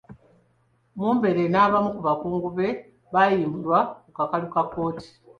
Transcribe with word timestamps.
Mumbere 0.97 1.41
n'abamu 1.51 1.89
ku 1.95 2.01
bakungu 2.07 2.49
be 2.57 2.67
baayimbulwa 3.13 3.79
ku 4.03 4.09
kakalu 4.17 4.47
ka 4.53 4.63
kkooti. 4.65 5.07